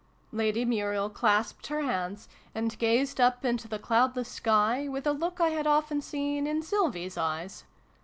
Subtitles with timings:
[0.31, 5.39] 'Lady Muriel clasped her hands, and gazed up into the cloudless sky, with a look
[5.39, 7.65] I had often seen in Sylvie's eyes.